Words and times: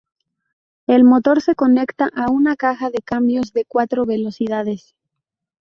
El 0.87 1.03
motor 1.03 1.43
se 1.43 1.53
conecta 1.53 2.09
a 2.15 2.31
una 2.31 2.55
caja 2.55 2.89
de 2.89 3.03
cambios 3.03 3.53
de 3.53 3.65
cuatro 3.65 4.07
velocidades. 4.07 4.95